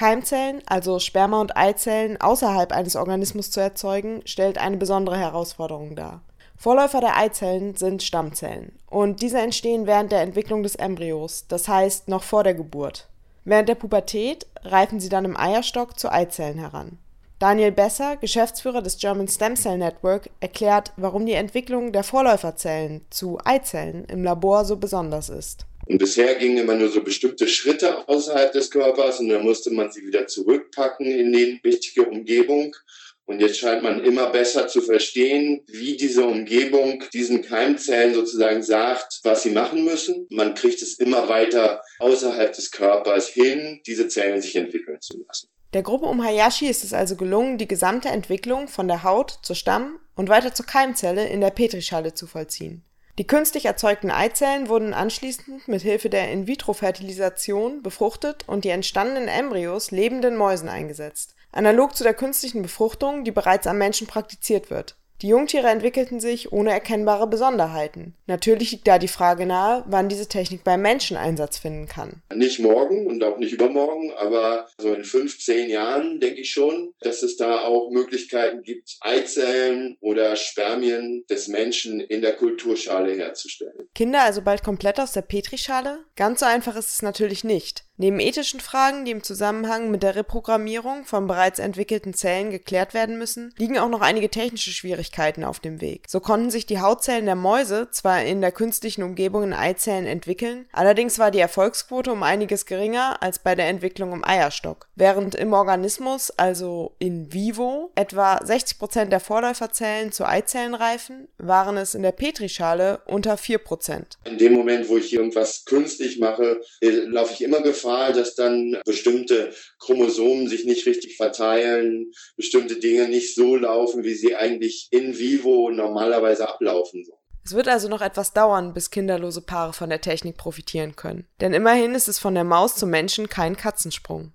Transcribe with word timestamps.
Keimzellen, 0.00 0.62
also 0.64 0.98
Sperma- 0.98 1.42
und 1.42 1.58
Eizellen 1.58 2.18
außerhalb 2.18 2.72
eines 2.72 2.96
Organismus 2.96 3.50
zu 3.50 3.60
erzeugen, 3.60 4.22
stellt 4.24 4.56
eine 4.56 4.78
besondere 4.78 5.18
Herausforderung 5.18 5.94
dar. 5.94 6.22
Vorläufer 6.56 7.02
der 7.02 7.18
Eizellen 7.18 7.76
sind 7.76 8.02
Stammzellen 8.02 8.72
und 8.88 9.20
diese 9.20 9.40
entstehen 9.40 9.86
während 9.86 10.10
der 10.10 10.22
Entwicklung 10.22 10.62
des 10.62 10.74
Embryos, 10.74 11.44
das 11.48 11.68
heißt 11.68 12.08
noch 12.08 12.22
vor 12.22 12.44
der 12.44 12.54
Geburt. 12.54 13.08
Während 13.44 13.68
der 13.68 13.74
Pubertät 13.74 14.46
reifen 14.62 15.00
sie 15.00 15.10
dann 15.10 15.26
im 15.26 15.36
Eierstock 15.36 16.00
zu 16.00 16.10
Eizellen 16.10 16.56
heran. 16.56 16.96
Daniel 17.38 17.70
Besser, 17.70 18.16
Geschäftsführer 18.16 18.80
des 18.80 18.96
German 18.96 19.28
Stem 19.28 19.54
Cell 19.54 19.76
Network, 19.76 20.30
erklärt, 20.40 20.94
warum 20.96 21.26
die 21.26 21.34
Entwicklung 21.34 21.92
der 21.92 22.04
Vorläuferzellen 22.04 23.04
zu 23.10 23.38
Eizellen 23.44 24.06
im 24.06 24.24
Labor 24.24 24.64
so 24.64 24.78
besonders 24.78 25.28
ist. 25.28 25.66
Und 25.90 25.98
bisher 25.98 26.36
gingen 26.36 26.58
immer 26.58 26.76
nur 26.76 26.88
so 26.88 27.02
bestimmte 27.02 27.48
Schritte 27.48 28.06
außerhalb 28.08 28.52
des 28.52 28.70
Körpers 28.70 29.18
und 29.18 29.28
dann 29.28 29.42
musste 29.42 29.72
man 29.72 29.90
sie 29.90 30.06
wieder 30.06 30.28
zurückpacken 30.28 31.04
in 31.04 31.32
die 31.32 31.58
wichtige 31.64 32.04
Umgebung. 32.04 32.76
Und 33.24 33.40
jetzt 33.40 33.58
scheint 33.58 33.82
man 33.82 34.04
immer 34.04 34.30
besser 34.30 34.68
zu 34.68 34.82
verstehen, 34.82 35.62
wie 35.66 35.96
diese 35.96 36.24
Umgebung 36.24 37.02
diesen 37.12 37.42
Keimzellen 37.42 38.14
sozusagen 38.14 38.62
sagt, 38.62 39.18
was 39.24 39.42
sie 39.42 39.50
machen 39.50 39.84
müssen. 39.84 40.28
Man 40.30 40.54
kriegt 40.54 40.80
es 40.80 40.94
immer 41.00 41.28
weiter 41.28 41.82
außerhalb 41.98 42.52
des 42.52 42.70
Körpers 42.70 43.26
hin, 43.26 43.80
diese 43.84 44.06
Zellen 44.06 44.40
sich 44.40 44.54
entwickeln 44.54 45.00
zu 45.00 45.24
lassen. 45.26 45.48
Der 45.72 45.82
Gruppe 45.82 46.06
um 46.06 46.22
Hayashi 46.24 46.68
ist 46.68 46.84
es 46.84 46.92
also 46.92 47.16
gelungen, 47.16 47.58
die 47.58 47.66
gesamte 47.66 48.10
Entwicklung 48.10 48.68
von 48.68 48.86
der 48.86 49.02
Haut 49.02 49.40
zur 49.42 49.56
Stamm- 49.56 49.98
und 50.14 50.28
weiter 50.28 50.54
zur 50.54 50.66
Keimzelle 50.66 51.28
in 51.28 51.40
der 51.40 51.50
Petrischale 51.50 52.14
zu 52.14 52.28
vollziehen. 52.28 52.84
Die 53.20 53.26
künstlich 53.26 53.66
erzeugten 53.66 54.10
Eizellen 54.10 54.70
wurden 54.70 54.94
anschließend 54.94 55.68
mit 55.68 55.82
Hilfe 55.82 56.08
der 56.08 56.32
In-vitro-Fertilisation 56.32 57.82
befruchtet 57.82 58.48
und 58.48 58.64
die 58.64 58.70
entstandenen 58.70 59.28
Embryos 59.28 59.90
lebenden 59.90 60.38
Mäusen 60.38 60.70
eingesetzt, 60.70 61.34
analog 61.52 61.94
zu 61.94 62.02
der 62.02 62.14
künstlichen 62.14 62.62
Befruchtung, 62.62 63.24
die 63.24 63.30
bereits 63.30 63.66
am 63.66 63.76
Menschen 63.76 64.06
praktiziert 64.06 64.70
wird 64.70 64.96
die 65.22 65.28
Jungtiere 65.28 65.68
entwickelten 65.68 66.20
sich 66.20 66.52
ohne 66.52 66.70
erkennbare 66.70 67.26
Besonderheiten. 67.26 68.14
Natürlich 68.26 68.72
liegt 68.72 68.88
da 68.88 68.98
die 68.98 69.08
Frage 69.08 69.46
nahe, 69.46 69.84
wann 69.86 70.08
diese 70.08 70.28
Technik 70.28 70.64
beim 70.64 70.82
Menschen 70.82 71.16
Einsatz 71.16 71.58
finden 71.58 71.86
kann. 71.86 72.22
Nicht 72.34 72.60
morgen 72.60 73.06
und 73.06 73.22
auch 73.22 73.38
nicht 73.38 73.52
übermorgen, 73.52 74.12
aber 74.12 74.68
so 74.78 74.92
in 74.94 75.04
fünf, 75.04 75.38
zehn 75.38 75.68
Jahren 75.68 76.20
denke 76.20 76.40
ich 76.40 76.50
schon, 76.50 76.94
dass 77.00 77.22
es 77.22 77.36
da 77.36 77.60
auch 77.60 77.90
Möglichkeiten 77.90 78.62
gibt, 78.62 78.96
Eizellen 79.00 79.96
oder 80.00 80.36
Spermien 80.36 81.24
des 81.28 81.48
Menschen 81.48 82.00
in 82.00 82.22
der 82.22 82.36
Kulturschale 82.36 83.14
herzustellen. 83.14 83.88
Kinder 83.94 84.22
also 84.22 84.42
bald 84.42 84.62
komplett 84.62 85.00
aus 85.00 85.12
der 85.12 85.22
Petrischale? 85.22 86.00
Ganz 86.20 86.40
so 86.40 86.44
einfach 86.44 86.76
ist 86.76 86.92
es 86.92 87.00
natürlich 87.00 87.44
nicht. 87.44 87.84
Neben 87.96 88.20
ethischen 88.20 88.60
Fragen, 88.60 89.06
die 89.06 89.10
im 89.10 89.22
Zusammenhang 89.22 89.90
mit 89.90 90.02
der 90.02 90.16
Reprogrammierung 90.16 91.04
von 91.04 91.26
bereits 91.26 91.58
entwickelten 91.58 92.12
Zellen 92.12 92.50
geklärt 92.50 92.92
werden 92.92 93.18
müssen, 93.18 93.54
liegen 93.58 93.78
auch 93.78 93.88
noch 93.88 94.02
einige 94.02 94.28
technische 94.28 94.70
Schwierigkeiten 94.70 95.44
auf 95.44 95.60
dem 95.60 95.80
Weg. 95.80 96.04
So 96.08 96.20
konnten 96.20 96.50
sich 96.50 96.66
die 96.66 96.80
Hautzellen 96.80 97.26
der 97.26 97.36
Mäuse 97.36 97.88
zwar 97.90 98.22
in 98.22 98.40
der 98.42 98.52
künstlichen 98.52 99.02
Umgebung 99.02 99.44
in 99.44 99.52
Eizellen 99.54 100.06
entwickeln, 100.06 100.66
allerdings 100.72 101.18
war 101.18 101.30
die 101.30 101.40
Erfolgsquote 101.40 102.12
um 102.12 102.22
einiges 102.22 102.66
geringer 102.66 103.22
als 103.22 103.38
bei 103.38 103.54
der 103.54 103.68
Entwicklung 103.68 104.12
im 104.12 104.24
Eierstock. 104.24 104.88
Während 104.94 105.34
im 105.34 105.52
Organismus, 105.54 106.30
also 106.30 106.96
in 106.98 107.32
vivo, 107.32 107.92
etwa 107.94 108.40
60 108.42 108.78
Prozent 108.78 109.12
der 109.12 109.20
Vorläuferzellen 109.20 110.12
zu 110.12 110.26
Eizellen 110.26 110.74
reifen, 110.74 111.28
waren 111.38 111.78
es 111.78 111.94
in 111.94 112.02
der 112.02 112.12
Petrischale 112.12 113.00
unter 113.06 113.34
4%. 113.34 114.16
In 114.24 114.38
dem 114.38 114.52
Moment, 114.54 114.88
wo 114.88 114.96
ich 114.96 115.12
irgendwas 115.12 115.64
künstlich 115.66 116.09
mache, 116.18 116.60
äh, 116.80 116.90
laufe 116.90 117.32
ich 117.34 117.42
immer 117.42 117.62
Gefahr, 117.62 118.12
dass 118.12 118.34
dann 118.34 118.80
bestimmte 118.84 119.52
Chromosomen 119.78 120.48
sich 120.48 120.64
nicht 120.64 120.86
richtig 120.86 121.16
verteilen, 121.16 122.10
bestimmte 122.36 122.76
Dinge 122.76 123.08
nicht 123.08 123.34
so 123.34 123.56
laufen, 123.56 124.04
wie 124.04 124.14
sie 124.14 124.36
eigentlich 124.36 124.88
in 124.90 125.18
vivo 125.18 125.70
normalerweise 125.70 126.48
ablaufen. 126.48 127.06
Es 127.44 127.54
wird 127.54 127.68
also 127.68 127.88
noch 127.88 128.02
etwas 128.02 128.32
dauern, 128.32 128.74
bis 128.74 128.90
kinderlose 128.90 129.40
Paare 129.40 129.72
von 129.72 129.88
der 129.88 130.00
Technik 130.00 130.36
profitieren 130.36 130.94
können. 130.96 131.26
Denn 131.40 131.54
immerhin 131.54 131.94
ist 131.94 132.08
es 132.08 132.18
von 132.18 132.34
der 132.34 132.44
Maus 132.44 132.76
zum 132.76 132.90
Menschen 132.90 133.28
kein 133.28 133.56
Katzensprung. 133.56 134.32